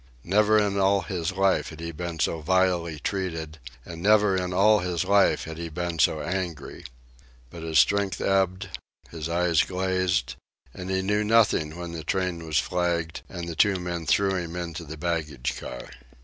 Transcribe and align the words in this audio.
Never 0.23 0.57
in 0.57 0.79
all 0.79 1.01
his 1.01 1.31
life 1.31 1.69
had 1.69 1.79
he 1.79 1.91
been 1.91 2.17
so 2.17 2.41
vilely 2.41 2.97
treated, 2.99 3.59
and 3.85 4.01
never 4.01 4.35
in 4.35 4.51
all 4.51 4.79
his 4.79 5.05
life 5.05 5.43
had 5.43 5.59
he 5.59 5.69
been 5.69 5.99
so 5.99 6.21
angry. 6.23 6.85
But 7.51 7.61
his 7.61 7.77
strength 7.77 8.19
ebbed, 8.19 8.79
his 9.11 9.29
eyes 9.29 9.61
glazed, 9.61 10.37
and 10.73 10.89
he 10.89 11.03
knew 11.03 11.23
nothing 11.23 11.75
when 11.77 11.91
the 11.91 12.03
train 12.03 12.43
was 12.43 12.57
flagged 12.57 13.21
and 13.29 13.47
the 13.47 13.55
two 13.55 13.75
men 13.75 14.07
threw 14.07 14.33
him 14.33 14.55
into 14.55 14.85
the 14.85 14.97
baggage 14.97 15.55
car. 15.59 15.91